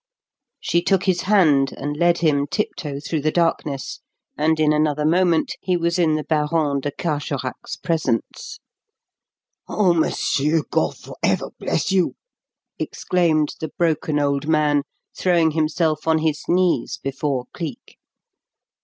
She 0.59 0.81
took 0.81 1.03
his 1.03 1.21
hand 1.29 1.73
and 1.77 1.95
led 1.95 2.17
him 2.17 2.47
tiptoe 2.47 2.97
through 2.99 3.21
the 3.21 3.31
darkness, 3.31 3.99
and 4.35 4.59
in 4.59 4.73
another 4.73 5.05
moment 5.05 5.53
he 5.61 5.77
was 5.77 5.99
in 5.99 6.15
the 6.15 6.23
Baron 6.23 6.79
de 6.79 6.89
Carjorac's 6.91 7.75
presence. 7.75 8.57
"Oh, 9.69 9.93
monsieur, 9.93 10.63
God 10.71 10.97
for 10.97 11.15
ever 11.21 11.51
bless 11.59 11.91
you!" 11.91 12.15
exclaimed 12.79 13.53
the 13.59 13.69
broken 13.77 14.17
old 14.17 14.47
man, 14.47 14.81
throwing 15.15 15.51
himself 15.51 16.07
on 16.07 16.17
his 16.17 16.45
knees 16.49 16.97
before 17.03 17.45
Cleek. 17.53 17.99